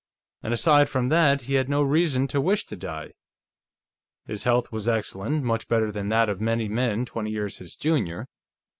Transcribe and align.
And, 0.41 0.51
aside 0.51 0.89
from 0.89 1.09
that, 1.09 1.41
he 1.41 1.53
had 1.53 1.69
no 1.69 1.83
reason 1.83 2.27
to 2.29 2.41
wish 2.41 2.65
to 2.65 2.75
die. 2.75 3.11
His 4.25 4.45
health 4.45 4.71
was 4.71 4.89
excellent; 4.89 5.43
much 5.43 5.67
better 5.67 5.91
than 5.91 6.09
that 6.09 6.27
of 6.27 6.41
many 6.41 6.67
men 6.67 7.05
twenty 7.05 7.29
years 7.29 7.59
his 7.59 7.75
junior. 7.75 8.27